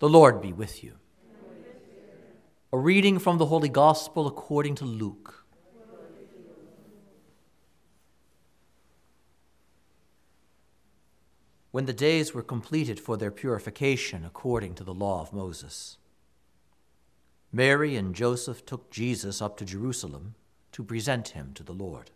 The 0.00 0.08
Lord 0.08 0.40
be 0.40 0.54
with 0.54 0.82
you. 0.82 0.94
A 2.72 2.78
reading 2.78 3.18
from 3.18 3.36
the 3.36 3.44
Holy 3.44 3.68
Gospel 3.68 4.26
according 4.26 4.76
to 4.76 4.86
Luke. 4.86 5.44
When 11.70 11.84
the 11.84 11.92
days 11.92 12.32
were 12.32 12.42
completed 12.42 12.98
for 12.98 13.18
their 13.18 13.30
purification 13.30 14.24
according 14.24 14.74
to 14.76 14.84
the 14.84 14.94
law 14.94 15.20
of 15.20 15.34
Moses, 15.34 15.98
Mary 17.52 17.94
and 17.94 18.14
Joseph 18.14 18.64
took 18.64 18.90
Jesus 18.90 19.42
up 19.42 19.58
to 19.58 19.66
Jerusalem 19.66 20.34
to 20.72 20.82
present 20.82 21.28
him 21.28 21.52
to 21.52 21.62
the 21.62 21.74
Lord. 21.74 22.10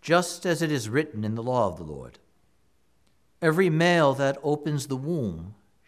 Just 0.00 0.46
as 0.46 0.62
it 0.62 0.72
is 0.72 0.88
written 0.88 1.24
in 1.24 1.34
the 1.34 1.42
law 1.42 1.66
of 1.66 1.76
the 1.76 1.84
Lord 1.84 2.18
Every 3.42 3.68
male 3.68 4.14
that 4.14 4.38
opens 4.42 4.86
the 4.86 4.96
womb 4.96 5.54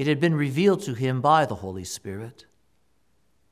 it 0.00 0.06
had 0.06 0.18
been 0.18 0.34
revealed 0.34 0.80
to 0.80 0.94
him 0.94 1.20
by 1.20 1.44
the 1.44 1.56
Holy 1.56 1.84
Spirit 1.84 2.46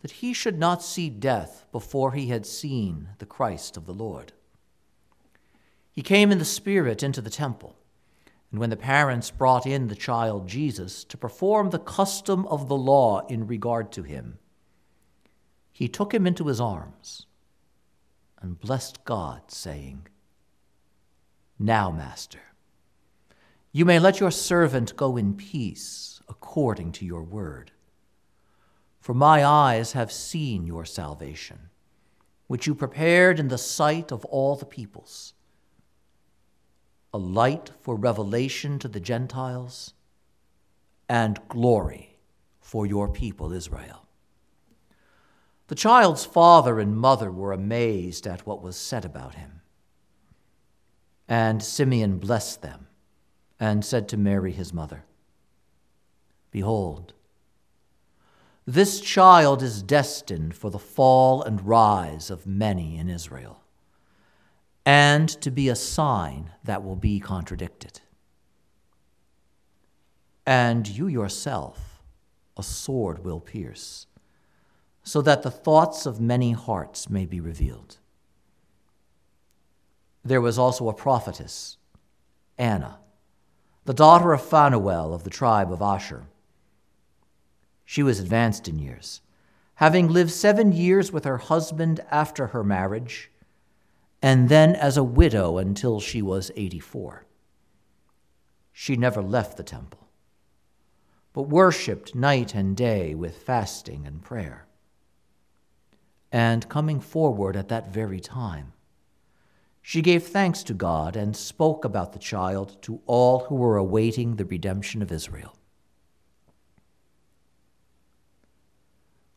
that 0.00 0.12
he 0.12 0.32
should 0.32 0.58
not 0.58 0.82
see 0.82 1.10
death 1.10 1.66
before 1.72 2.12
he 2.12 2.28
had 2.28 2.46
seen 2.46 3.10
the 3.18 3.26
Christ 3.26 3.76
of 3.76 3.84
the 3.84 3.92
Lord. 3.92 4.32
He 5.92 6.00
came 6.00 6.32
in 6.32 6.38
the 6.38 6.46
Spirit 6.46 7.02
into 7.02 7.20
the 7.20 7.28
temple, 7.28 7.76
and 8.50 8.58
when 8.58 8.70
the 8.70 8.78
parents 8.78 9.30
brought 9.30 9.66
in 9.66 9.88
the 9.88 9.94
child 9.94 10.48
Jesus 10.48 11.04
to 11.04 11.18
perform 11.18 11.68
the 11.68 11.78
custom 11.78 12.46
of 12.46 12.66
the 12.66 12.76
law 12.76 13.26
in 13.26 13.46
regard 13.46 13.92
to 13.92 14.02
him, 14.02 14.38
he 15.70 15.86
took 15.86 16.14
him 16.14 16.26
into 16.26 16.46
his 16.46 16.62
arms 16.62 17.26
and 18.40 18.58
blessed 18.58 19.04
God, 19.04 19.42
saying, 19.48 20.06
Now, 21.58 21.90
Master, 21.90 22.40
you 23.72 23.84
may 23.84 23.98
let 23.98 24.20
your 24.20 24.30
servant 24.30 24.96
go 24.96 25.16
in 25.16 25.34
peace 25.34 26.20
according 26.28 26.92
to 26.92 27.04
your 27.04 27.22
word. 27.22 27.70
For 29.00 29.14
my 29.14 29.44
eyes 29.44 29.92
have 29.92 30.12
seen 30.12 30.66
your 30.66 30.84
salvation, 30.84 31.70
which 32.46 32.66
you 32.66 32.74
prepared 32.74 33.38
in 33.38 33.48
the 33.48 33.58
sight 33.58 34.10
of 34.10 34.24
all 34.26 34.56
the 34.56 34.66
peoples, 34.66 35.34
a 37.12 37.18
light 37.18 37.70
for 37.80 37.94
revelation 37.94 38.78
to 38.78 38.88
the 38.88 39.00
Gentiles, 39.00 39.94
and 41.08 41.40
glory 41.48 42.18
for 42.60 42.86
your 42.86 43.08
people 43.08 43.52
Israel. 43.52 44.06
The 45.68 45.74
child's 45.74 46.24
father 46.24 46.80
and 46.80 46.96
mother 46.96 47.30
were 47.30 47.52
amazed 47.52 48.26
at 48.26 48.46
what 48.46 48.62
was 48.62 48.76
said 48.76 49.04
about 49.04 49.34
him. 49.34 49.60
And 51.28 51.62
Simeon 51.62 52.18
blessed 52.18 52.62
them 52.62 52.87
and 53.60 53.84
said 53.84 54.08
to 54.08 54.16
Mary, 54.16 54.52
his 54.52 54.72
mother, 54.72 55.04
Behold, 56.50 57.12
this 58.66 59.00
child 59.00 59.62
is 59.62 59.82
destined 59.82 60.54
for 60.54 60.70
the 60.70 60.78
fall 60.78 61.42
and 61.42 61.66
rise 61.66 62.30
of 62.30 62.46
many 62.46 62.98
in 62.98 63.08
Israel, 63.08 63.62
and 64.84 65.28
to 65.40 65.50
be 65.50 65.68
a 65.68 65.76
sign 65.76 66.50
that 66.64 66.84
will 66.84 66.96
be 66.96 67.18
contradicted. 67.18 68.00
And 70.46 70.86
you 70.86 71.06
yourself 71.06 72.02
a 72.58 72.62
sword 72.62 73.24
will 73.24 73.40
pierce, 73.40 74.06
so 75.02 75.22
that 75.22 75.42
the 75.42 75.50
thoughts 75.50 76.04
of 76.04 76.20
many 76.20 76.52
hearts 76.52 77.08
may 77.08 77.24
be 77.24 77.40
revealed. 77.40 77.98
There 80.24 80.40
was 80.40 80.58
also 80.58 80.88
a 80.88 80.94
prophetess, 80.94 81.78
Anna, 82.58 82.98
the 83.88 83.94
daughter 83.94 84.34
of 84.34 84.42
Phanuel 84.42 85.14
of 85.14 85.24
the 85.24 85.30
tribe 85.30 85.72
of 85.72 85.80
Asher. 85.80 86.26
She 87.86 88.02
was 88.02 88.20
advanced 88.20 88.68
in 88.68 88.78
years, 88.78 89.22
having 89.76 90.08
lived 90.08 90.30
seven 90.30 90.72
years 90.72 91.10
with 91.10 91.24
her 91.24 91.38
husband 91.38 92.00
after 92.10 92.48
her 92.48 92.62
marriage, 92.62 93.30
and 94.20 94.50
then 94.50 94.76
as 94.76 94.98
a 94.98 95.02
widow 95.02 95.56
until 95.56 96.00
she 96.00 96.20
was 96.20 96.50
84. 96.54 97.24
She 98.74 98.94
never 98.94 99.22
left 99.22 99.56
the 99.56 99.62
temple, 99.62 100.06
but 101.32 101.48
worshiped 101.48 102.14
night 102.14 102.54
and 102.54 102.76
day 102.76 103.14
with 103.14 103.38
fasting 103.38 104.06
and 104.06 104.20
prayer. 104.20 104.66
And 106.30 106.68
coming 106.68 107.00
forward 107.00 107.56
at 107.56 107.70
that 107.70 107.90
very 107.90 108.20
time, 108.20 108.74
she 109.88 110.02
gave 110.02 110.26
thanks 110.26 110.62
to 110.62 110.74
God 110.74 111.16
and 111.16 111.34
spoke 111.34 111.82
about 111.82 112.12
the 112.12 112.18
child 112.18 112.76
to 112.82 113.00
all 113.06 113.46
who 113.46 113.54
were 113.54 113.78
awaiting 113.78 114.36
the 114.36 114.44
redemption 114.44 115.00
of 115.00 115.10
Israel. 115.10 115.54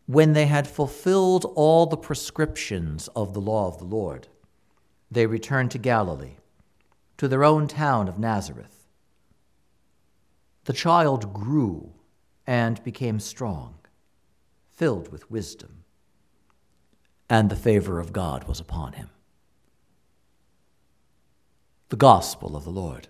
when 0.07 0.34
they 0.34 0.47
had 0.47 0.67
fulfilled 0.67 1.45
all 1.56 1.85
the 1.85 1.95
prescriptions 1.95 3.07
of 3.16 3.34
the 3.34 3.40
law 3.40 3.69
of 3.69 3.78
the 3.78 3.85
Lord, 3.85 4.28
they 5.09 5.25
returned 5.25 5.72
to 5.72 5.78
Galilee, 5.78 6.35
to 7.16 7.29
their 7.29 7.45
own 7.45 7.66
town 7.66 8.09
of 8.09 8.19
Nazareth. 8.19 8.88
The 10.66 10.73
child 10.73 11.34
grew 11.34 11.94
and 12.45 12.84
became 12.84 13.22
strong, 13.22 13.75
filled 14.69 15.13
with 15.13 15.31
wisdom, 15.31 15.85
and 17.29 17.50
the 17.50 17.56
favor 17.56 17.97
of 17.97 18.11
God 18.11 18.50
was 18.50 18.59
upon 18.59 18.94
him. 18.94 19.11
The 21.91 21.97
Gospel 21.97 22.56
of 22.56 22.63
the 22.63 22.69
Lord. 22.69 23.09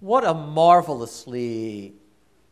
What 0.00 0.26
a 0.26 0.34
marvelously 0.34 1.94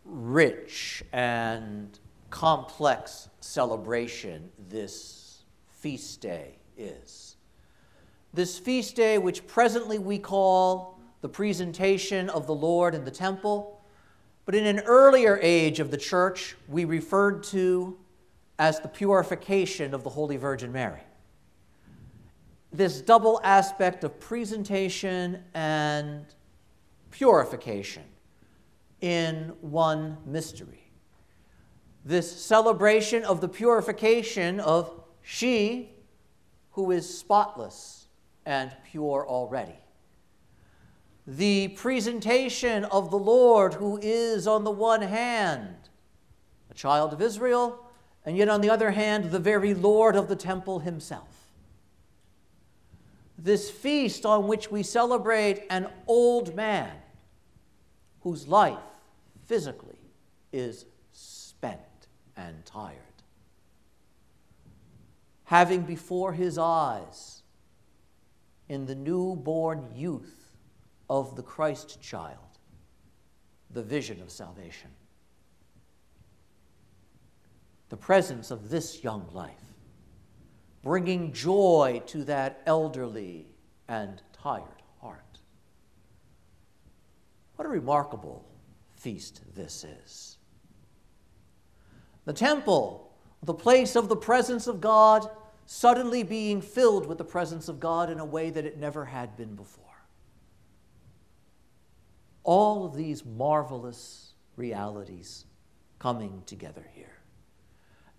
rich 0.06 1.04
and 1.12 1.98
complex 2.31 3.28
celebration 3.41 4.50
this 4.70 5.43
feast 5.69 6.22
day 6.22 6.56
is. 6.78 7.37
This 8.32 8.59
feast 8.59 8.97
day, 8.97 9.19
which 9.19 9.47
presently 9.47 9.99
we 9.99 10.19
call 10.19 10.99
the 11.20 11.28
presentation 11.28 12.31
of 12.31 12.47
the 12.47 12.54
Lord 12.54 12.94
in 12.94 13.04
the 13.04 13.10
temple, 13.10 13.81
but 14.44 14.54
in 14.54 14.66
an 14.66 14.80
earlier 14.80 15.38
age 15.42 15.80
of 15.80 15.91
the 15.91 15.97
church, 15.97 16.56
we 16.69 16.84
referred 16.84 17.44
to 17.44 17.97
as 18.58 18.80
the 18.80 18.88
purification 18.88 19.94
of 19.94 20.04
the 20.04 20.10
Holy 20.10 20.36
Virgin 20.36 20.72
Mary. 20.72 21.03
This 22.72 23.00
double 23.00 23.41
aspect 23.44 24.02
of 24.02 24.19
presentation 24.19 25.42
and 25.54 26.25
purification 27.10 28.04
in 29.00 29.52
one 29.60 30.16
mystery. 30.25 30.91
This 32.04 32.31
celebration 32.31 33.25
of 33.25 33.41
the 33.41 33.48
purification 33.48 34.58
of 34.60 35.04
she 35.22 35.90
who 36.72 36.90
is 36.90 37.19
spotless 37.19 38.06
and 38.46 38.75
pure 38.90 39.26
already. 39.28 39.76
The 41.26 41.69
presentation 41.69 42.84
of 42.84 43.10
the 43.10 43.19
Lord 43.19 43.74
who 43.74 43.98
is, 44.02 44.46
on 44.46 44.64
the 44.64 44.70
one 44.70 45.02
hand, 45.02 45.88
a 46.70 46.74
child 46.74 47.12
of 47.12 47.22
Israel, 47.22 47.86
and 48.24 48.36
yet 48.36 48.48
on 48.48 48.60
the 48.60 48.70
other 48.70 48.90
hand, 48.90 49.30
the 49.30 49.38
very 49.38 49.74
Lord 49.74 50.16
of 50.16 50.28
the 50.28 50.36
temple 50.36 50.80
himself 50.80 51.42
this 53.42 53.70
feast 53.70 54.24
on 54.24 54.46
which 54.46 54.70
we 54.70 54.82
celebrate 54.82 55.64
an 55.69 55.88
old 56.06 56.54
man 56.54 56.92
whose 58.20 58.46
life 58.46 58.78
physically 59.46 59.98
is 60.52 60.86
spent 61.12 61.80
and 62.36 62.64
tired. 62.64 62.96
Having 65.44 65.82
before 65.82 66.32
his 66.32 66.56
eyes 66.56 67.42
in 68.68 68.86
the 68.86 68.94
newborn 68.94 69.88
youth 69.94 70.41
of 71.12 71.37
the 71.37 71.43
Christ 71.43 72.00
child 72.00 72.38
the 73.70 73.82
vision 73.82 74.23
of 74.23 74.31
salvation. 74.31 74.88
The 77.91 77.99
presence 77.99 78.50
of 78.50 78.70
this 78.70 79.05
young 79.05 79.26
life 79.35 79.75
bringing 80.82 81.35
joy 81.35 82.00
to 82.06 82.25
that 82.25 82.62
elderly 82.64 83.47
and 83.88 84.23
tired 84.32 84.64
heart. 85.03 85.38
What 87.56 87.67
a 87.67 87.69
remarkable 87.69 88.49
feast 88.94 89.43
this 89.55 89.85
is. 89.85 90.38
The 92.25 92.32
temple, 92.32 93.12
the 93.43 93.53
place 93.53 93.97
of 93.97 94.09
the 94.09 94.17
presence 94.17 94.67
of 94.67 94.81
God, 94.81 95.29
suddenly 95.67 96.23
being 96.23 96.62
filled 96.62 97.06
with 97.06 97.19
the 97.19 97.25
presence 97.25 97.69
of 97.69 97.81
God 97.81 98.09
in 98.09 98.19
a 98.19 98.25
way 98.25 98.49
that 98.49 98.64
it 98.64 98.79
never 98.79 99.05
had 99.05 99.37
been 99.37 99.55
before. 99.55 99.91
All 102.44 102.84
of 102.84 102.94
these 102.94 103.24
marvelous 103.24 104.34
realities 104.56 105.46
coming 105.98 106.42
together 106.46 106.84
here. 106.94 107.18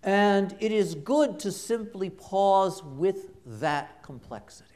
And 0.02 0.54
it 0.60 0.72
is 0.72 0.94
good 0.94 1.38
to 1.40 1.52
simply 1.52 2.10
pause 2.10 2.82
with 2.82 3.30
that 3.46 4.02
complexity, 4.02 4.70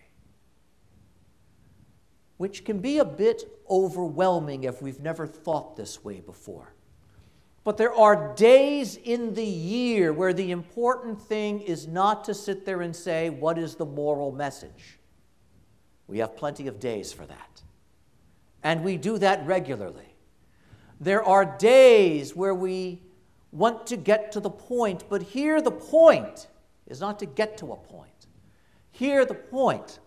which 2.39 2.65
can 2.65 2.79
be 2.79 2.99
a 2.99 3.05
bit 3.05 3.45
overwhelming 3.69 4.65
if 4.65 4.81
we've 4.81 5.01
never 5.01 5.27
thought 5.27 5.77
this 5.77 6.03
way 6.03 6.21
before. 6.21 6.75
But 7.65 7.77
there 7.77 7.93
are 7.93 8.35
days 8.35 8.97
in 8.97 9.35
the 9.35 9.45
year 9.45 10.15
where 10.15 10.33
the 10.33 10.51
important 10.51 11.21
thing 11.21 11.61
is 11.61 11.87
not 11.87 12.25
to 12.25 12.33
sit 12.33 12.65
there 12.65 12.81
and 12.81 12.97
say, 12.97 13.29
What 13.29 13.59
is 13.59 13.75
the 13.75 13.85
moral 13.85 14.33
message? 14.33 14.99
We 16.07 16.21
have 16.21 16.35
plenty 16.35 16.67
of 16.67 16.81
days 16.81 17.13
for 17.13 17.27
that. 17.27 17.63
And 18.63 18.83
we 18.85 18.97
do 18.97 19.19
that 19.19 19.47
regularly. 19.47 20.15
There 21.01 21.23
are 21.23 21.45
days 21.59 22.35
where 22.35 22.55
we 22.55 23.03
want 23.53 23.87
to 23.87 23.97
get 23.97 24.33
to 24.33 24.41
the 24.41 24.51
point, 24.51 25.05
but 25.09 25.23
here 25.23 25.61
the 25.63 25.71
point 25.71 26.49
is 26.87 27.01
not 27.01 27.19
to 27.21 27.27
get 27.27 27.59
to 27.59 27.73
a 27.73 27.77
point. 27.77 28.27
Here 28.91 29.25
the 29.25 29.35
point 29.35 30.01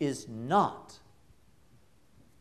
is 0.00 0.28
not 0.28 0.98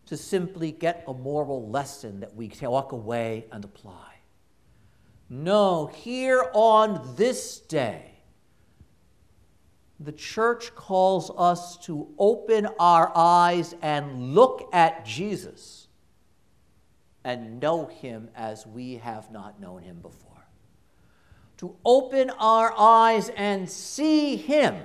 to 0.06 0.18
simply 0.18 0.72
get 0.72 1.04
a 1.08 1.14
moral 1.14 1.70
lesson 1.70 2.20
that 2.22 2.36
we 2.36 2.52
walk 2.62 2.92
away 2.92 3.46
and 3.52 3.64
apply. 3.64 4.14
No, 5.30 5.88
here 5.88 6.46
on 6.54 7.16
this 7.16 7.60
day, 7.60 8.13
the 10.00 10.12
church 10.12 10.74
calls 10.76 11.32
us 11.38 11.78
to 11.86 12.08
open 12.18 12.68
our 12.80 13.12
eyes 13.16 13.76
and 13.82 14.34
look 14.34 14.70
at 14.74 15.06
Jesus 15.06 15.88
and 17.24 17.60
know 17.60 17.86
him 17.86 18.30
as 18.36 18.68
we 18.68 18.96
have 18.96 19.32
not 19.32 19.60
known 19.60 19.84
him 19.84 20.00
before. 20.02 20.48
To 21.58 21.76
open 21.86 22.30
our 22.32 22.74
eyes 22.78 23.30
and 23.30 23.70
see 23.70 24.36
him 24.36 24.82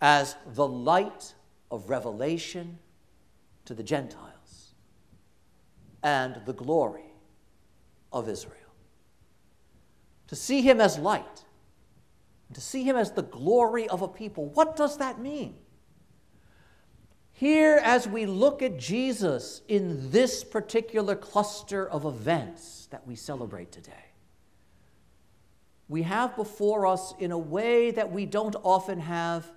as 0.00 0.36
the 0.54 0.66
light 0.66 1.34
of 1.70 1.88
revelation 1.88 2.78
to 3.64 3.74
the 3.74 3.82
Gentiles 3.82 4.74
and 6.02 6.40
the 6.44 6.52
glory 6.52 7.14
of 8.12 8.28
Israel. 8.28 8.56
To 10.26 10.36
see 10.36 10.62
him 10.62 10.80
as 10.80 10.98
light, 10.98 11.44
to 12.54 12.60
see 12.60 12.82
him 12.82 12.96
as 12.96 13.12
the 13.12 13.22
glory 13.22 13.88
of 13.88 14.02
a 14.02 14.08
people. 14.08 14.46
What 14.46 14.76
does 14.76 14.98
that 14.98 15.20
mean? 15.20 15.54
Here, 17.32 17.80
as 17.82 18.06
we 18.06 18.26
look 18.26 18.60
at 18.60 18.78
Jesus 18.78 19.62
in 19.68 20.10
this 20.10 20.44
particular 20.44 21.14
cluster 21.14 21.88
of 21.88 22.04
events 22.04 22.88
that 22.90 23.06
we 23.06 23.16
celebrate 23.16 23.72
today, 23.72 24.12
we 25.88 26.02
have 26.02 26.36
before 26.36 26.86
us, 26.86 27.14
in 27.18 27.32
a 27.32 27.38
way 27.38 27.90
that 27.92 28.12
we 28.12 28.26
don't 28.26 28.56
often 28.62 29.00
have, 29.00 29.50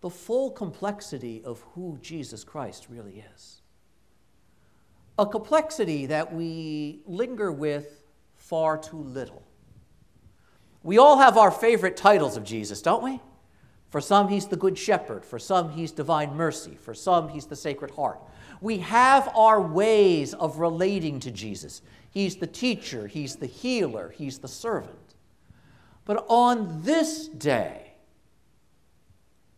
the 0.00 0.10
full 0.10 0.50
complexity 0.50 1.42
of 1.44 1.60
who 1.74 1.98
Jesus 2.00 2.44
Christ 2.44 2.86
really 2.88 3.24
is. 3.34 3.62
A 5.18 5.26
complexity 5.26 6.06
that 6.06 6.32
we 6.32 7.00
linger 7.06 7.50
with 7.50 8.04
far 8.34 8.78
too 8.78 8.98
little. 8.98 9.42
We 10.86 10.98
all 10.98 11.18
have 11.18 11.36
our 11.36 11.50
favorite 11.50 11.96
titles 11.96 12.36
of 12.36 12.44
Jesus, 12.44 12.80
don't 12.80 13.02
we? 13.02 13.20
For 13.90 14.00
some, 14.00 14.28
he's 14.28 14.46
the 14.46 14.56
Good 14.56 14.78
Shepherd. 14.78 15.24
For 15.24 15.36
some, 15.36 15.70
he's 15.70 15.90
Divine 15.90 16.36
Mercy. 16.36 16.78
For 16.80 16.94
some, 16.94 17.28
he's 17.28 17.46
the 17.46 17.56
Sacred 17.56 17.90
Heart. 17.90 18.20
We 18.60 18.78
have 18.78 19.28
our 19.34 19.60
ways 19.60 20.32
of 20.32 20.60
relating 20.60 21.18
to 21.20 21.32
Jesus. 21.32 21.82
He's 22.08 22.36
the 22.36 22.46
teacher, 22.46 23.08
he's 23.08 23.34
the 23.34 23.46
healer, 23.46 24.14
he's 24.16 24.38
the 24.38 24.46
servant. 24.46 25.16
But 26.04 26.24
on 26.28 26.82
this 26.82 27.26
day, 27.26 27.94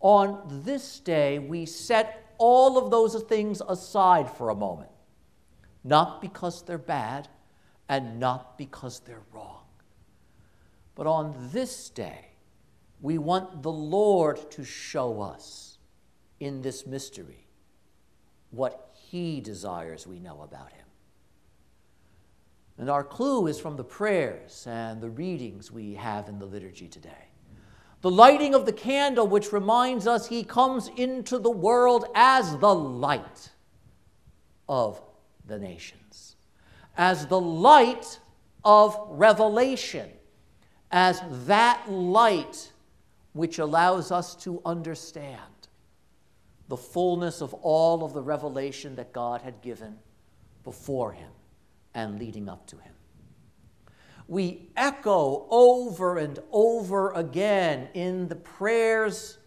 on 0.00 0.62
this 0.64 0.98
day, 0.98 1.38
we 1.38 1.66
set 1.66 2.32
all 2.38 2.78
of 2.78 2.90
those 2.90 3.22
things 3.25 3.60
aside 3.69 4.30
for 4.30 4.48
a 4.48 4.54
moment. 4.54 4.88
Not 5.84 6.22
because 6.22 6.62
they're 6.62 6.78
bad 6.78 7.28
and 7.86 8.19
not 8.19 8.56
because 8.56 9.00
they're 9.00 9.26
wrong. 9.30 9.57
But 10.98 11.06
on 11.06 11.32
this 11.52 11.90
day, 11.90 12.26
we 13.00 13.18
want 13.18 13.62
the 13.62 13.70
Lord 13.70 14.50
to 14.50 14.64
show 14.64 15.22
us 15.22 15.78
in 16.40 16.60
this 16.60 16.88
mystery 16.88 17.46
what 18.50 18.90
He 18.94 19.40
desires 19.40 20.08
we 20.08 20.18
know 20.18 20.42
about 20.42 20.72
Him. 20.72 20.86
And 22.78 22.90
our 22.90 23.04
clue 23.04 23.46
is 23.46 23.60
from 23.60 23.76
the 23.76 23.84
prayers 23.84 24.66
and 24.68 25.00
the 25.00 25.08
readings 25.08 25.70
we 25.70 25.94
have 25.94 26.28
in 26.28 26.40
the 26.40 26.46
liturgy 26.46 26.88
today. 26.88 27.28
The 28.00 28.10
lighting 28.10 28.56
of 28.56 28.66
the 28.66 28.72
candle, 28.72 29.28
which 29.28 29.52
reminds 29.52 30.08
us 30.08 30.26
He 30.26 30.42
comes 30.42 30.90
into 30.96 31.38
the 31.38 31.48
world 31.48 32.06
as 32.16 32.58
the 32.58 32.74
light 32.74 33.50
of 34.68 35.00
the 35.46 35.60
nations, 35.60 36.34
as 36.96 37.28
the 37.28 37.40
light 37.40 38.18
of 38.64 38.98
revelation, 39.10 40.10
as 40.90 41.23
that 41.46 41.90
light 41.90 42.73
which 43.32 43.58
allows 43.58 44.11
us 44.11 44.35
to 44.35 44.61
understand 44.64 45.40
the 46.69 46.76
fullness 46.76 47.40
of 47.40 47.55
all 47.55 48.05
of 48.05 48.12
the 48.12 48.23
revelation 48.23 48.94
that 48.96 49.12
God 49.12 49.43
had 49.43 49.62
given 49.62 49.99
before 50.64 51.12
him 51.12 51.31
and 51.94 52.19
leading 52.19 52.49
up 52.49 52.67
to 52.69 52.76
him. 52.76 52.93
We 54.26 54.69
echo 54.76 55.46
over 55.50 56.19
and 56.19 56.38
over 56.52 57.12
again 57.12 57.88
in 57.94 58.28
the 58.28 58.37
prayers 58.37 59.38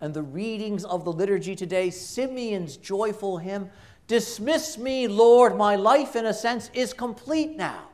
and 0.00 0.12
the 0.12 0.22
readings 0.22 0.84
of 0.84 1.04
the 1.04 1.12
liturgy 1.12 1.54
today 1.54 1.90
Simeon's 1.90 2.76
joyful 2.76 3.38
hymn 3.38 3.70
Dismiss 4.06 4.76
me, 4.76 5.08
Lord, 5.08 5.56
my 5.56 5.76
life, 5.76 6.14
in 6.14 6.26
a 6.26 6.34
sense, 6.34 6.70
is 6.74 6.92
complete 6.92 7.56
now. 7.56 7.88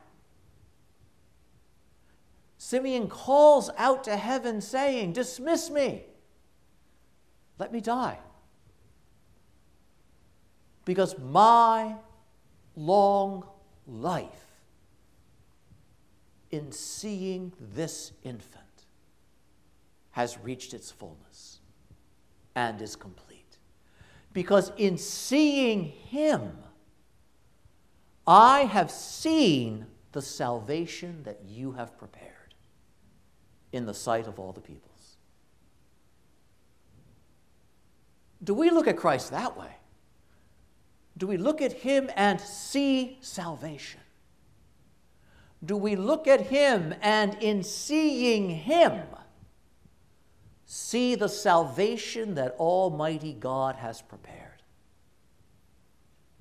Simeon 2.63 3.07
calls 3.07 3.71
out 3.75 4.03
to 4.03 4.15
heaven, 4.15 4.61
saying, 4.61 5.13
Dismiss 5.13 5.71
me. 5.71 6.03
Let 7.57 7.73
me 7.73 7.81
die. 7.81 8.19
Because 10.85 11.17
my 11.17 11.95
long 12.75 13.45
life 13.87 14.61
in 16.51 16.71
seeing 16.71 17.51
this 17.73 18.11
infant 18.21 18.85
has 20.11 20.37
reached 20.37 20.75
its 20.75 20.91
fullness 20.91 21.61
and 22.53 22.79
is 22.79 22.95
complete. 22.95 23.57
Because 24.33 24.71
in 24.77 24.99
seeing 24.99 25.85
him, 25.85 26.59
I 28.27 28.65
have 28.65 28.91
seen 28.91 29.87
the 30.11 30.21
salvation 30.21 31.23
that 31.23 31.39
you 31.43 31.71
have 31.71 31.97
prepared 31.97 32.40
in 33.71 33.85
the 33.85 33.93
sight 33.93 34.27
of 34.27 34.39
all 34.39 34.51
the 34.51 34.61
peoples. 34.61 35.17
Do 38.43 38.53
we 38.53 38.69
look 38.69 38.87
at 38.87 38.97
Christ 38.97 39.31
that 39.31 39.57
way? 39.57 39.75
Do 41.17 41.27
we 41.27 41.37
look 41.37 41.61
at 41.61 41.73
him 41.73 42.09
and 42.15 42.41
see 42.41 43.17
salvation? 43.21 43.99
Do 45.63 45.77
we 45.77 45.95
look 45.95 46.27
at 46.27 46.41
him 46.47 46.95
and 47.01 47.35
in 47.35 47.63
seeing 47.63 48.49
him, 48.49 49.03
see 50.65 51.13
the 51.13 51.29
salvation 51.29 52.33
that 52.35 52.55
Almighty 52.57 53.33
God 53.33 53.75
has 53.75 54.01
prepared 54.01 54.63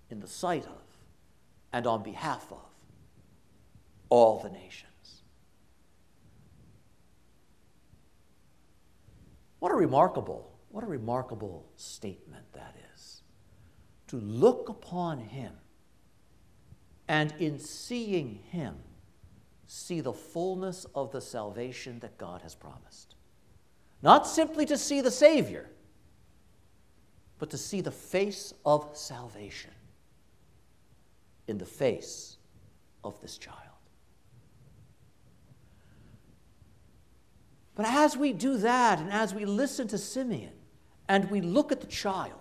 in 0.09 0.21
the 0.21 0.27
sight 0.27 0.65
of 0.65 0.81
and 1.73 1.87
on 1.87 2.03
behalf 2.03 2.51
of 2.51 2.59
all 4.09 4.41
the 4.41 4.49
nations? 4.49 4.87
What 9.59 9.69
a 9.69 9.69
remarkable, 9.81 10.53
what 10.69 10.85
a 10.85 10.87
remarkable 10.87 11.67
statement 11.77 12.45
that 12.53 12.77
is. 12.95 13.23
To 14.09 14.17
look 14.17 14.69
upon 14.69 15.19
him 15.19 15.53
and 17.09 17.35
in 17.39 17.59
seeing 17.59 18.41
him, 18.51 18.77
see 19.67 20.01
the 20.01 20.13
fullness 20.13 20.85
of 20.95 21.11
the 21.13 21.21
salvation 21.21 21.99
that 22.01 22.19
God 22.19 22.43
has 22.43 22.55
promised. 22.55 23.15
not 24.03 24.27
simply 24.27 24.65
to 24.67 24.79
see 24.79 25.01
the 25.01 25.11
Savior, 25.11 25.69
but 27.39 27.51
to 27.51 27.59
see 27.59 27.81
the 27.81 27.91
face 27.91 28.55
of 28.65 28.89
salvation 28.97 29.71
in 31.47 31.59
the 31.59 31.67
face 31.67 32.39
of 33.05 33.21
this 33.21 33.39
child. 33.39 33.70
But 37.75 37.87
as 37.87 38.17
we 38.17 38.33
do 38.33 38.57
that, 38.59 38.99
and 38.99 39.11
as 39.11 39.35
we 39.35 39.45
listen 39.45 39.89
to 39.89 39.99
Simeon, 39.99 40.53
and 41.09 41.31
we 41.31 41.41
look 41.41 41.73
at 41.73 41.81
the 41.81 41.87
child, 41.87 42.33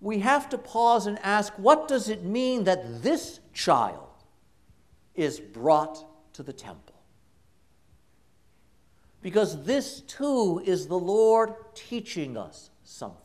we 0.00 0.20
have 0.20 0.48
to 0.50 0.58
pause 0.58 1.06
and 1.06 1.18
ask 1.22 1.52
what 1.58 1.88
does 1.88 2.08
it 2.08 2.24
mean 2.24 2.64
that 2.64 3.02
this 3.02 3.40
child 3.52 4.08
is 5.14 5.38
brought 5.38 6.04
to 6.34 6.42
the 6.42 6.52
temple? 6.52 6.94
Because 9.22 9.64
this 9.64 10.00
too 10.02 10.62
is 10.64 10.86
the 10.86 10.98
Lord 10.98 11.54
teaching 11.74 12.36
us 12.36 12.70
something. 12.84 13.20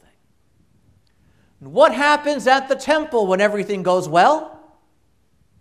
And 1.61 1.71
what 1.71 1.93
happens 1.93 2.47
at 2.47 2.67
the 2.67 2.75
temple 2.75 3.27
when 3.27 3.39
everything 3.39 3.81
goes 3.81 4.09
well? 4.09 4.59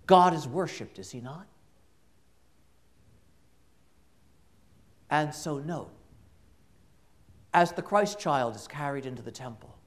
God 0.07 0.35
is 0.35 0.47
worshiped, 0.47 0.99
is 0.99 1.11
he 1.11 1.21
not? 1.21 1.47
And 5.11 5.35
so, 5.35 5.59
note, 5.59 5.93
as 7.53 7.73
the 7.73 7.83
Christ 7.83 8.19
child 8.19 8.57
is 8.57 8.67
carried 8.67 9.07
into 9.07 9.23
the 9.23 9.31
temple, 9.31 9.79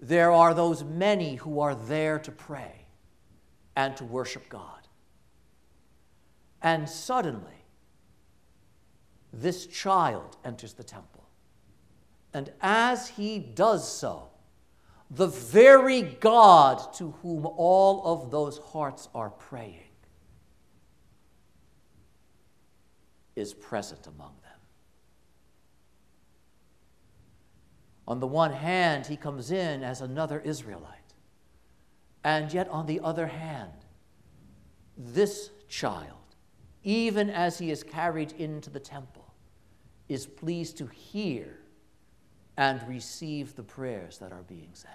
there 0.00 0.32
are 0.32 0.54
those 0.54 0.84
many 0.84 1.36
who 1.36 1.60
are 1.60 1.74
there 1.74 2.18
to 2.20 2.30
pray 2.30 2.86
and 3.76 3.96
to 3.96 4.04
worship 4.04 4.48
God. 4.48 4.88
And 6.62 6.88
suddenly, 6.88 7.64
this 9.32 9.66
child 9.66 10.36
enters 10.44 10.72
the 10.72 10.84
temple. 10.84 11.28
And 12.32 12.52
as 12.60 13.08
he 13.08 13.38
does 13.38 13.90
so, 13.90 14.28
the 15.10 15.26
very 15.26 16.02
God 16.02 16.92
to 16.94 17.12
whom 17.22 17.46
all 17.46 18.04
of 18.04 18.30
those 18.30 18.58
hearts 18.58 19.08
are 19.14 19.30
praying 19.30 19.87
is 23.38 23.54
present 23.54 24.06
among 24.06 24.34
them. 24.42 24.58
On 28.06 28.20
the 28.20 28.26
one 28.26 28.52
hand, 28.52 29.06
he 29.06 29.16
comes 29.16 29.50
in 29.50 29.82
as 29.82 30.00
another 30.00 30.40
Israelite. 30.40 31.14
And 32.24 32.52
yet, 32.52 32.68
on 32.68 32.86
the 32.86 33.00
other 33.00 33.26
hand, 33.26 33.72
this 34.96 35.50
child, 35.68 36.34
even 36.82 37.30
as 37.30 37.58
he 37.58 37.70
is 37.70 37.82
carried 37.82 38.32
into 38.32 38.70
the 38.70 38.80
temple, 38.80 39.34
is 40.08 40.26
pleased 40.26 40.78
to 40.78 40.86
hear 40.86 41.60
and 42.56 42.80
receive 42.88 43.54
the 43.54 43.62
prayers 43.62 44.18
that 44.18 44.32
are 44.32 44.42
being 44.42 44.70
said. 44.72 44.90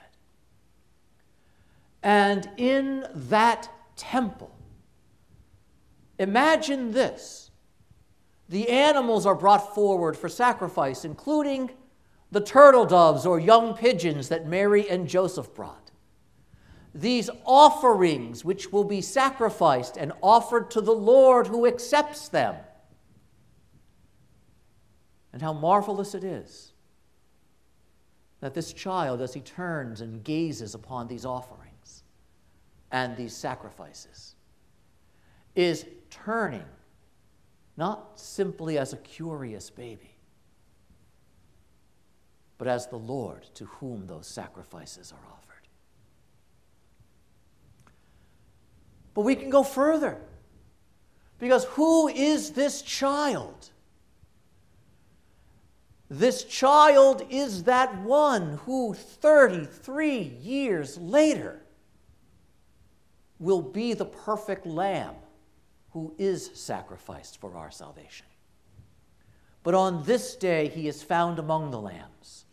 And 2.01 2.49
in 2.57 3.05
that 3.13 3.69
temple, 3.95 4.53
imagine 6.19 6.91
this 6.91 7.51
the 8.53 8.69
animals 8.69 9.25
are 9.25 9.33
brought 9.33 9.73
forward 9.73 10.15
for 10.15 10.29
sacrifice, 10.29 11.05
including 11.05 11.71
the 12.31 12.39
turtle 12.39 12.85
doves 12.85 13.25
or 13.25 13.39
young 13.39 13.75
pigeons 13.75 14.29
that 14.29 14.45
Mary 14.45 14.87
and 14.87 15.07
Joseph 15.07 15.55
brought. 15.55 15.89
These 16.93 17.31
offerings, 17.45 18.45
which 18.45 18.71
will 18.71 18.83
be 18.83 19.01
sacrificed 19.01 19.97
and 19.97 20.13
offered 20.21 20.69
to 20.69 20.81
the 20.81 20.93
Lord 20.93 21.47
who 21.47 21.65
accepts 21.65 22.29
them. 22.29 22.55
And 25.33 25.41
how 25.41 25.53
marvelous 25.53 26.13
it 26.13 26.23
is 26.23 26.73
that 28.39 28.53
this 28.53 28.71
child, 28.71 29.19
as 29.19 29.33
he 29.33 29.41
turns 29.41 29.99
and 29.99 30.23
gazes 30.23 30.75
upon 30.75 31.07
these 31.07 31.25
offerings 31.25 32.03
and 32.91 33.17
these 33.17 33.35
sacrifices, 33.35 34.35
is 35.55 35.87
turning 36.11 36.65
not 37.75 38.19
simply 38.19 38.77
as 38.77 38.93
a 38.93 38.97
curious 38.97 39.69
baby 39.69 40.13
but 42.63 42.71
as 42.71 42.87
the 42.87 42.97
Lord 42.97 43.43
to 43.55 43.65
whom 43.65 44.07
those 44.07 44.25
sacrifices 44.25 45.11
are 45.11 45.33
offered. 45.33 45.67
But 49.13 49.23
we 49.23 49.35
can 49.35 49.49
go 49.49 49.63
further. 49.63 50.17
Because 51.39 51.65
who 51.65 52.07
is 52.07 52.51
this 52.51 52.81
child? 52.81 53.69
This 56.09 56.45
child 56.45 57.25
is 57.29 57.63
that 57.63 58.01
one 58.01 58.59
who 58.65 58.93
33 58.93 60.19
years 60.19 60.97
later 60.97 61.59
will 63.39 63.61
be 63.61 63.93
the 63.93 64.05
perfect 64.05 64.65
lamb 64.65 65.15
who 65.93 66.13
is 66.17 66.51
sacrificed 66.53 67.39
for 67.39 67.55
our 67.55 67.71
salvation. 67.71 68.25
But 69.63 69.75
on 69.75 70.03
this 70.03 70.35
day 70.35 70.67
he 70.67 70.87
is 70.87 71.01
found 71.01 71.39
among 71.39 71.71
the 71.71 71.79
lambs. 71.79 72.45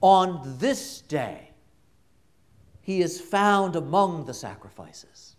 On 0.00 0.58
this 0.58 1.00
day 1.00 1.52
he 2.82 3.00
is 3.00 3.20
found 3.20 3.76
among 3.76 4.26
the 4.26 4.34
sacrifices. 4.34 5.36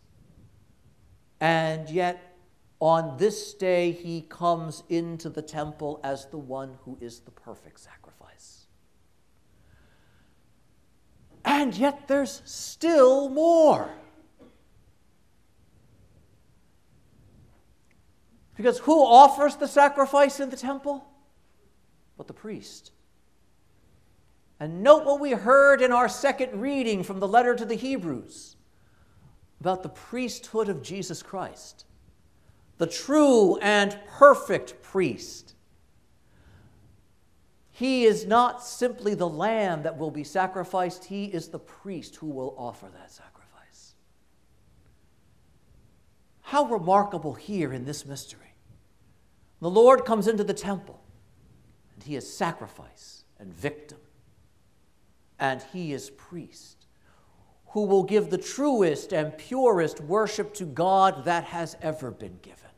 And 1.39 1.89
yet, 1.89 2.37
on 2.79 3.17
this 3.17 3.53
day, 3.53 3.91
he 3.91 4.21
comes 4.21 4.83
into 4.87 5.29
the 5.29 5.41
temple 5.41 5.99
as 6.03 6.25
the 6.27 6.37
one 6.37 6.77
who 6.85 6.97
is 7.01 7.19
the 7.19 7.31
perfect 7.31 7.81
sacrifice. 7.81 8.67
And 11.43 11.75
yet, 11.75 12.07
there's 12.07 12.41
still 12.45 13.27
more. 13.27 13.89
Because 18.55 18.79
who 18.79 19.03
offers 19.03 19.55
the 19.55 19.67
sacrifice 19.67 20.39
in 20.39 20.49
the 20.49 20.57
temple? 20.57 21.05
But 22.17 22.27
the 22.27 22.33
priest. 22.33 22.91
And 24.59 24.83
note 24.83 25.05
what 25.05 25.19
we 25.19 25.31
heard 25.31 25.81
in 25.81 25.91
our 25.91 26.07
second 26.07 26.61
reading 26.61 27.03
from 27.03 27.19
the 27.19 27.27
letter 27.27 27.55
to 27.55 27.65
the 27.65 27.75
Hebrews 27.75 28.55
about 29.59 29.81
the 29.81 29.89
priesthood 29.89 30.69
of 30.69 30.83
Jesus 30.83 31.23
Christ, 31.23 31.85
the 32.77 32.87
true 32.87 33.57
and 33.57 33.97
perfect 34.07 34.81
priest. 34.81 35.55
He 37.71 38.05
is 38.05 38.25
not 38.25 38.63
simply 38.63 39.15
the 39.15 39.27
lamb 39.27 39.83
that 39.83 39.97
will 39.97 40.11
be 40.11 40.23
sacrificed, 40.23 41.05
he 41.05 41.25
is 41.25 41.47
the 41.47 41.59
priest 41.59 42.17
who 42.17 42.27
will 42.27 42.53
offer 42.57 42.87
that 42.93 43.11
sacrifice. 43.11 43.42
How 46.53 46.65
remarkable 46.65 47.33
here 47.33 47.73
in 47.73 47.83
this 47.83 48.05
mystery. 48.05 48.53
The 49.59 49.71
Lord 49.71 50.05
comes 50.05 50.27
into 50.27 50.43
the 50.43 50.53
temple, 50.53 51.01
and 51.95 52.03
he 52.03 52.15
is 52.15 52.31
sacrifice 52.31 53.23
and 53.39 53.51
victim, 53.51 53.97
and 55.39 55.63
he 55.73 55.93
is 55.93 56.11
priest, 56.11 56.85
who 57.69 57.85
will 57.85 58.03
give 58.03 58.29
the 58.29 58.37
truest 58.37 59.13
and 59.13 59.35
purest 59.35 59.99
worship 60.01 60.53
to 60.53 60.65
God 60.65 61.25
that 61.25 61.45
has 61.45 61.75
ever 61.81 62.11
been 62.11 62.37
given. 62.43 62.69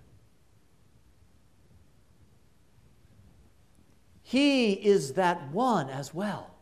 He 4.24 4.72
is 4.72 5.16
that 5.16 5.52
one 5.52 5.90
as 5.90 6.14
well 6.14 6.56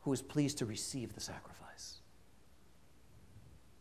who 0.00 0.14
is 0.14 0.22
pleased 0.22 0.56
to 0.56 0.64
receive 0.64 1.12
the 1.12 1.20
sacrifice. 1.20 1.69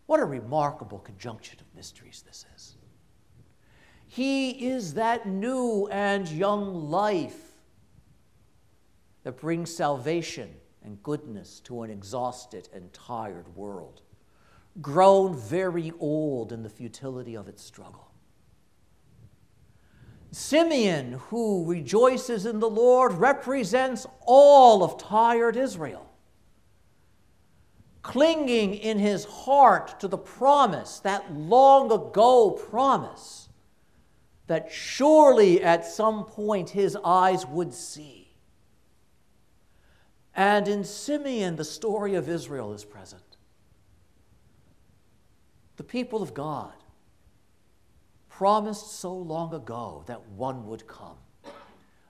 What 0.10 0.20
a 0.20 0.26
remarkable 0.26 0.98
conjunction 0.98 1.60
of 1.60 1.68
mysteries 1.76 2.24
this 2.26 2.44
is. 2.56 2.78
He 4.08 4.50
is 4.68 4.96
that 4.96 5.28
new 5.28 5.88
and 5.92 6.28
young 6.28 6.90
life 6.90 7.52
that 9.22 9.40
brings 9.40 9.72
salvation 9.72 10.50
and 10.84 11.04
goodness 11.04 11.60
to 11.66 11.84
an 11.84 11.92
exhausted 11.92 12.70
and 12.74 12.92
tired 12.92 13.56
world, 13.56 14.02
grown 14.82 15.36
very 15.36 15.94
old 16.00 16.52
in 16.52 16.64
the 16.64 16.70
futility 16.70 17.36
of 17.36 17.48
its 17.48 17.64
struggle. 17.64 18.10
Simeon, 20.32 21.20
who 21.30 21.66
rejoices 21.68 22.48
in 22.48 22.60
the 22.60 22.68
Lord, 22.68 23.14
represents 23.14 24.08
all 24.22 24.82
of 24.82 24.98
tired 24.98 25.56
Israel, 25.56 26.09
clinging 28.02 28.74
in 28.74 29.00
his 29.00 29.26
heart 29.26 30.00
to 30.00 30.08
the 30.08 30.18
promise, 30.18 31.00
that 31.00 31.34
long 31.34 31.92
ago 31.92 32.52
promise 32.52 33.50
that 34.48 34.72
surely 34.72 35.62
at 35.62 35.86
some 35.86 36.26
point 36.26 36.72
his 36.72 36.98
eyes 37.06 37.46
would 37.46 37.72
see. 37.74 38.34
And 40.34 40.68
in 40.68 40.84
Simeon, 40.84 41.56
the 41.56 41.66
story 41.66 42.16
of 42.16 42.28
Israel 42.28 42.74
is 42.74 42.84
present. 42.84 43.22
The 45.76 45.84
people 45.84 46.24
of 46.24 46.34
God 46.34 46.74
promised 48.28 49.00
so 49.00 49.14
long 49.14 49.54
ago 49.54 50.04
that 50.08 50.28
one 50.30 50.66
would 50.68 50.88
come, 50.88 51.18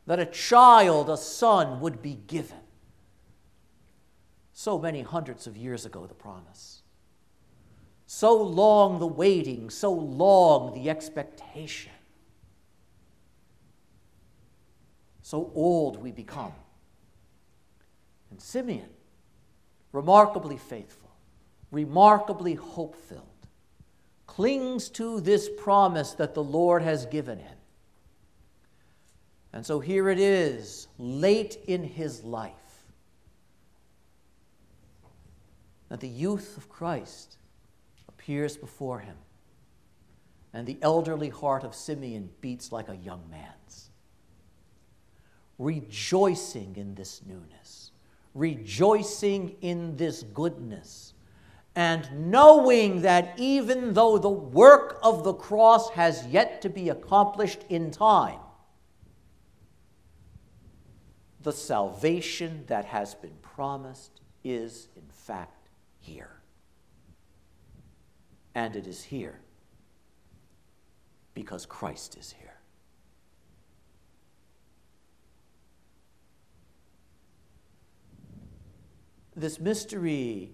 that 0.06 0.20
a 0.20 0.26
child, 0.26 1.10
a 1.10 1.18
son, 1.18 1.82
would 1.82 2.02
be 2.02 2.16
given. 2.28 2.69
So 4.60 4.78
many 4.78 5.04
hundreds 5.04 5.48
of 5.48 5.56
years 5.56 5.86
ago, 5.86 6.06
the 6.06 6.14
promise. 6.14 6.82
So 8.08 8.36
long 8.36 9.00
the 9.00 9.08
waiting, 9.08 9.70
so 9.70 9.94
long 9.94 10.74
the 10.74 10.90
expectation. 10.90 11.94
So 15.22 15.50
old 15.56 16.04
we 16.04 16.12
become. 16.12 16.52
And 18.32 18.42
Simeon, 18.42 18.90
remarkably 19.94 20.58
faithful, 20.58 21.12
remarkably 21.72 22.56
hope 22.56 22.98
filled, 22.98 23.48
clings 24.28 24.90
to 24.90 25.22
this 25.22 25.50
promise 25.58 26.12
that 26.16 26.34
the 26.34 26.44
Lord 26.44 26.82
has 26.82 27.06
given 27.06 27.40
him. 27.40 27.58
And 29.54 29.66
so 29.66 29.80
here 29.80 30.10
it 30.10 30.20
is, 30.20 30.90
late 30.98 31.60
in 31.66 31.82
his 31.82 32.26
life, 32.26 32.69
that 35.90 36.00
the 36.00 36.08
youth 36.08 36.56
of 36.58 36.70
Christ 36.70 37.38
appears 38.08 38.56
before 38.56 39.00
him, 39.00 39.18
and 40.54 40.66
the 40.66 40.78
elderly 40.82 41.30
heart 41.30 41.64
of 41.64 41.76
Simeon 41.76 42.30
beats 42.42 42.72
like 42.72 42.90
a 42.90 42.96
young 42.96 43.24
man's, 43.30 43.90
rejoicing 45.58 46.76
in 46.76 46.96
this 46.96 47.22
newness, 47.26 47.92
rejoicing 48.34 49.56
in 49.62 49.98
this 49.98 50.24
goodness 50.24 51.14
and 51.76 52.30
knowing 52.32 53.04
that 53.04 53.34
even 53.38 53.94
though 53.94 54.18
the 54.18 54.30
work 54.30 55.00
of 55.04 55.24
the 55.24 55.34
cross 55.34 55.90
has 55.92 56.26
yet 56.28 56.62
to 56.62 56.70
be 56.70 56.90
accomplished 56.90 57.64
in 57.70 57.92
time, 57.92 58.40
the 61.42 61.54
salvation 61.54 62.66
that 62.68 62.86
has 62.86 63.16
been 63.16 63.38
promised 63.42 64.20
is 64.44 64.90
in 64.96 65.08
fact 65.10 65.59
here. 66.10 66.42
And 68.56 68.76
it 68.76 68.88
is 68.88 69.04
here 69.04 69.40
because 71.34 71.66
Christ 71.66 72.18
is 72.18 72.32
here. 72.32 72.58
This 79.36 79.60
mystery 79.60 80.52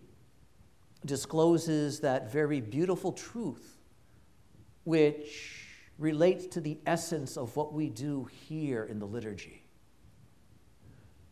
discloses 1.06 2.02
that 2.02 2.32
very 2.32 2.62
beautiful 2.62 3.12
truth, 3.12 3.78
which 4.84 5.66
relates 5.98 6.46
to 6.48 6.62
the 6.62 6.78
essence 6.86 7.38
of 7.38 7.56
what 7.56 7.74
we 7.74 7.90
do 7.90 8.28
here 8.48 8.84
in 8.84 9.00
the 9.00 9.06
liturgy. 9.06 9.64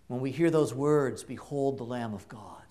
When 0.08 0.20
we 0.22 0.32
hear 0.32 0.50
those 0.50 0.74
words, 0.74 1.24
Behold 1.24 1.78
the 1.78 1.84
Lamb 1.84 2.14
of 2.14 2.28
God, 2.28 2.63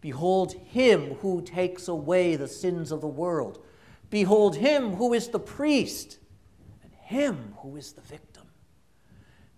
behold 0.00 0.52
him 0.52 1.14
who 1.16 1.42
takes 1.42 1.88
away 1.88 2.36
the 2.36 2.48
sins 2.48 2.92
of 2.92 3.00
the 3.00 3.08
world, 3.08 3.62
behold 4.08 4.56
him 4.56 4.96
who 4.96 5.12
is 5.12 5.28
the 5.28 5.40
priest, 5.40 6.18
and 6.82 6.92
him 7.02 7.54
who 7.58 7.76
is 7.76 7.92
the 7.92 8.00
victim. 8.00 8.46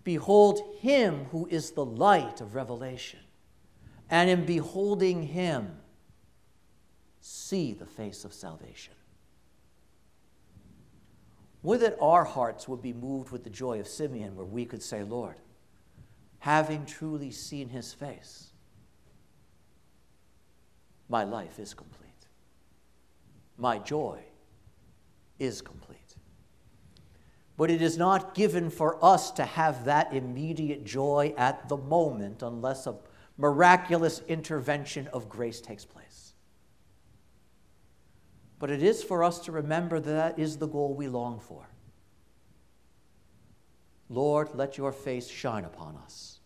Behold 0.03 0.59
him 0.79 1.25
who 1.31 1.47
is 1.47 1.71
the 1.71 1.85
light 1.85 2.41
of 2.41 2.55
revelation. 2.55 3.19
And 4.09 4.29
in 4.29 4.45
beholding 4.45 5.23
him, 5.23 5.77
see 7.21 7.73
the 7.73 7.85
face 7.85 8.25
of 8.25 8.33
salvation. 8.33 8.93
Would 11.63 11.79
that 11.79 11.97
our 12.01 12.25
hearts 12.25 12.67
would 12.67 12.81
be 12.81 12.91
moved 12.91 13.31
with 13.31 13.45
the 13.45 13.49
joy 13.49 13.79
of 13.79 13.87
Simeon, 13.87 14.35
where 14.35 14.45
we 14.45 14.65
could 14.65 14.83
say, 14.83 15.03
Lord, 15.03 15.37
having 16.39 16.85
truly 16.85 17.31
seen 17.31 17.69
his 17.69 17.93
face, 17.93 18.52
my 21.09 21.23
life 21.23 21.59
is 21.59 21.73
complete. 21.73 22.27
My 23.57 23.77
joy 23.77 24.19
is 25.39 25.61
complete. 25.61 26.15
But 27.55 27.69
it 27.69 27.81
is 27.81 27.97
not 27.97 28.33
given 28.33 28.69
for 28.69 29.03
us 29.03 29.31
to 29.31 29.43
have 29.43 29.85
that 29.85 30.13
immediate 30.13 30.83
joy 30.83 31.33
at 31.37 31.69
the 31.69 31.77
moment 31.77 32.41
unless 32.41 32.87
a 32.87 32.95
miraculous 33.37 34.21
intervention 34.27 35.07
of 35.07 35.29
grace 35.29 35.61
takes 35.61 35.85
place. 35.85 36.33
But 38.59 38.71
it 38.71 38.81
is 38.81 39.03
for 39.03 39.23
us 39.23 39.39
to 39.41 39.51
remember 39.51 39.99
that, 39.99 40.35
that 40.35 40.39
is 40.41 40.57
the 40.57 40.67
goal 40.67 40.93
we 40.93 41.07
long 41.07 41.39
for. 41.39 41.67
Lord, 44.09 44.49
let 44.53 44.77
your 44.77 44.91
face 44.91 45.27
shine 45.27 45.65
upon 45.65 45.97
us. 45.97 46.39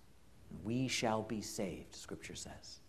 And 0.50 0.64
we 0.64 0.88
shall 0.88 1.22
be 1.22 1.42
saved, 1.42 1.96
Scripture 1.96 2.36
says. 2.36 2.80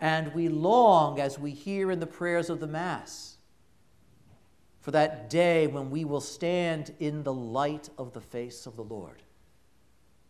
And 0.00 0.34
we 0.34 0.48
long, 0.48 1.20
as 1.20 1.38
we 1.38 1.52
hear 1.52 1.90
in 1.90 2.00
the 2.00 2.06
prayers 2.06 2.50
of 2.50 2.60
the 2.60 2.66
Mass, 2.66 3.36
for 4.80 4.90
that 4.90 5.30
day 5.30 5.66
when 5.66 5.90
we 5.90 6.04
will 6.04 6.20
stand 6.20 6.94
in 7.00 7.22
the 7.22 7.32
light 7.32 7.88
of 7.96 8.12
the 8.12 8.20
face 8.20 8.66
of 8.66 8.76
the 8.76 8.84
Lord, 8.84 9.22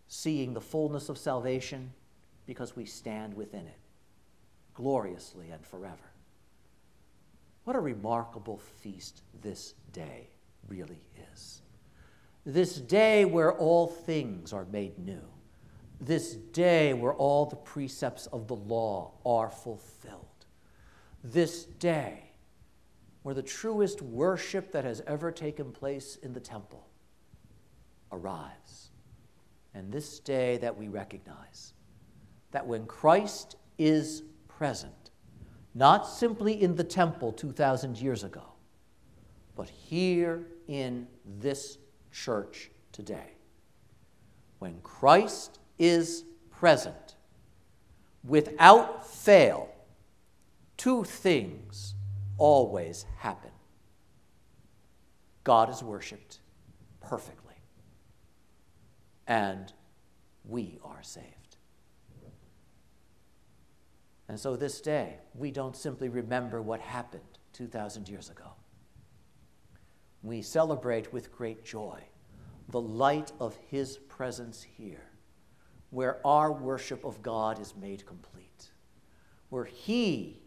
seeing 0.06 0.54
the 0.54 0.60
fullness 0.60 1.08
of 1.08 1.18
salvation 1.18 1.92
because 2.46 2.76
we 2.76 2.84
stand 2.84 3.34
within 3.34 3.66
it, 3.66 3.78
gloriously 4.74 5.50
and 5.50 5.66
forever. 5.66 6.12
What 7.64 7.74
a 7.74 7.80
remarkable 7.80 8.58
feast 8.58 9.22
this 9.42 9.74
day 9.92 10.28
really 10.68 11.02
is. 11.32 11.62
This 12.44 12.76
day 12.76 13.24
where 13.24 13.54
all 13.54 13.86
things 13.86 14.52
are 14.52 14.66
made 14.66 14.98
new. 14.98 15.33
This 16.00 16.34
day 16.34 16.92
where 16.92 17.14
all 17.14 17.46
the 17.46 17.56
precepts 17.56 18.26
of 18.26 18.48
the 18.48 18.56
law 18.56 19.12
are 19.24 19.50
fulfilled. 19.50 20.26
This 21.22 21.64
day 21.64 22.32
where 23.22 23.34
the 23.34 23.42
truest 23.42 24.02
worship 24.02 24.70
that 24.72 24.84
has 24.84 25.02
ever 25.06 25.30
taken 25.30 25.72
place 25.72 26.16
in 26.22 26.32
the 26.32 26.40
temple 26.40 26.86
arrives. 28.12 28.90
And 29.72 29.90
this 29.90 30.20
day 30.20 30.58
that 30.58 30.76
we 30.76 30.88
recognize 30.88 31.72
that 32.50 32.66
when 32.66 32.86
Christ 32.86 33.56
is 33.78 34.22
present, 34.46 35.10
not 35.74 36.06
simply 36.06 36.62
in 36.62 36.76
the 36.76 36.84
temple 36.84 37.32
2,000 37.32 37.98
years 37.98 38.22
ago, 38.22 38.44
but 39.56 39.68
here 39.68 40.46
in 40.68 41.06
this 41.40 41.78
church 42.12 42.70
today. 42.92 43.32
When 44.58 44.80
Christ 44.82 45.58
is 45.78 46.24
present, 46.50 47.16
without 48.22 49.06
fail, 49.06 49.68
two 50.76 51.04
things 51.04 51.94
always 52.38 53.06
happen 53.18 53.50
God 55.44 55.68
is 55.68 55.82
worshiped 55.82 56.38
perfectly, 57.00 57.54
and 59.26 59.72
we 60.44 60.78
are 60.82 61.02
saved. 61.02 61.56
And 64.26 64.40
so 64.40 64.56
this 64.56 64.80
day, 64.80 65.18
we 65.34 65.50
don't 65.50 65.76
simply 65.76 66.08
remember 66.08 66.62
what 66.62 66.80
happened 66.80 67.22
2,000 67.52 68.08
years 68.08 68.30
ago. 68.30 68.54
We 70.22 70.40
celebrate 70.40 71.12
with 71.12 71.30
great 71.30 71.62
joy 71.62 72.02
the 72.70 72.80
light 72.80 73.32
of 73.38 73.58
His 73.68 73.98
presence 73.98 74.62
here, 74.62 75.10
where 75.94 76.18
our 76.26 76.50
worship 76.50 77.04
of 77.04 77.22
God 77.22 77.60
is 77.60 77.72
made 77.76 78.04
complete, 78.04 78.72
where 79.48 79.64
He, 79.64 80.40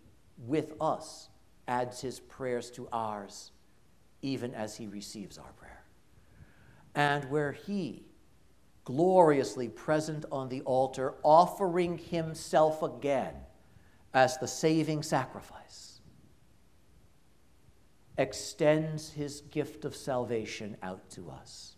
with 0.45 0.73
us, 0.81 1.29
adds 1.69 2.01
His 2.01 2.19
prayers 2.19 2.69
to 2.71 2.89
ours, 2.91 3.51
even 4.21 4.53
as 4.53 4.75
He 4.75 4.87
receives 4.87 5.37
our 5.37 5.53
prayer, 5.53 5.85
and 6.95 7.23
where 7.31 7.53
He, 7.53 8.03
gloriously 8.83 9.69
present 9.69 10.25
on 10.33 10.49
the 10.49 10.61
altar, 10.63 11.15
offering 11.23 11.97
Himself 11.97 12.83
again 12.83 13.33
as 14.13 14.37
the 14.39 14.47
saving 14.47 15.01
sacrifice, 15.01 16.01
extends 18.17 19.11
his 19.11 19.41
gift 19.41 19.85
of 19.85 19.95
salvation 19.95 20.75
out 20.81 21.07
to 21.11 21.29
us. 21.29 21.75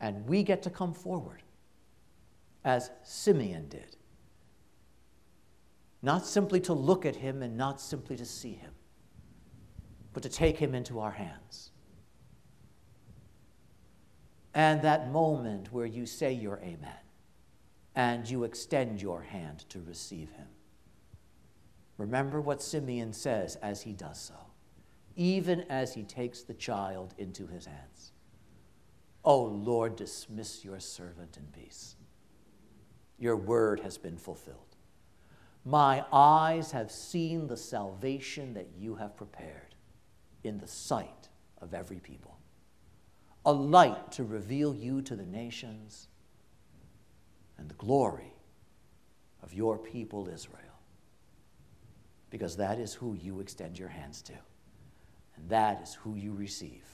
And 0.00 0.26
we 0.26 0.42
get 0.42 0.60
to 0.64 0.70
come 0.70 0.92
forward 0.92 1.42
as 2.64 2.90
Simeon 3.02 3.68
did. 3.68 3.96
Not 6.02 6.26
simply 6.26 6.60
to 6.60 6.72
look 6.72 7.04
at 7.04 7.16
him 7.16 7.42
and 7.42 7.56
not 7.56 7.80
simply 7.80 8.16
to 8.16 8.24
see 8.24 8.52
him, 8.52 8.72
but 10.12 10.22
to 10.22 10.28
take 10.28 10.58
him 10.58 10.74
into 10.74 11.00
our 11.00 11.10
hands. 11.10 11.70
And 14.54 14.82
that 14.82 15.10
moment 15.10 15.72
where 15.72 15.86
you 15.86 16.06
say 16.06 16.32
your 16.32 16.58
amen 16.58 17.04
and 17.94 18.28
you 18.28 18.44
extend 18.44 19.02
your 19.02 19.22
hand 19.22 19.64
to 19.70 19.80
receive 19.80 20.30
him. 20.30 20.46
Remember 21.96 22.40
what 22.40 22.62
Simeon 22.62 23.12
says 23.12 23.56
as 23.56 23.82
he 23.82 23.92
does 23.92 24.20
so 24.20 24.48
even 25.18 25.64
as 25.68 25.92
he 25.92 26.04
takes 26.04 26.42
the 26.42 26.54
child 26.54 27.12
into 27.18 27.48
his 27.48 27.66
hands. 27.66 28.12
O 29.24 29.32
oh 29.32 29.44
Lord, 29.46 29.96
dismiss 29.96 30.64
your 30.64 30.78
servant 30.78 31.36
in 31.36 31.42
peace. 31.60 31.96
Your 33.18 33.36
word 33.36 33.80
has 33.80 33.98
been 33.98 34.16
fulfilled. 34.16 34.76
My 35.64 36.04
eyes 36.12 36.70
have 36.70 36.90
seen 36.90 37.46
the 37.46 37.56
salvation 37.56 38.54
that 38.54 38.68
you 38.78 38.94
have 38.94 39.16
prepared 39.16 39.74
in 40.44 40.58
the 40.58 40.68
sight 40.68 41.28
of 41.60 41.74
every 41.74 41.98
people, 41.98 42.38
a 43.44 43.52
light 43.52 44.12
to 44.12 44.24
reveal 44.24 44.74
you 44.74 45.02
to 45.02 45.16
the 45.16 45.26
nations 45.26 46.08
and 47.58 47.68
the 47.68 47.74
glory 47.74 48.32
of 49.42 49.52
your 49.52 49.76
people 49.76 50.28
Israel. 50.28 50.62
Because 52.30 52.56
that 52.56 52.78
is 52.78 52.94
who 52.94 53.14
you 53.14 53.40
extend 53.40 53.78
your 53.78 53.88
hands 53.88 54.22
to, 54.22 54.34
and 55.36 55.48
that 55.48 55.82
is 55.82 55.94
who 55.94 56.14
you 56.14 56.32
receive. 56.32 56.84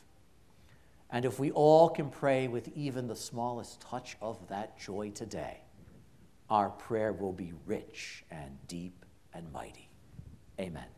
And 1.11 1.25
if 1.25 1.39
we 1.39 1.51
all 1.51 1.89
can 1.89 2.09
pray 2.09 2.49
with 2.49 2.69
even 2.75 3.09
the 3.09 3.17
smallest 3.17 3.81
touch 3.81 4.17
of 4.23 4.49
that 4.49 4.79
joy 4.79 5.11
today, 5.11 5.63
our 6.51 6.71
prayer 6.71 7.13
will 7.13 7.33
be 7.33 7.53
rich 7.67 8.25
and 8.31 8.59
deep 8.69 9.05
and 9.33 9.53
mighty. 9.53 9.89
Amen. 10.61 10.94